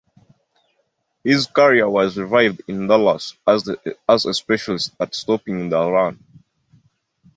[1.23, 3.67] His career was revived in Dallas as
[4.07, 6.17] a specialist at stopping the run.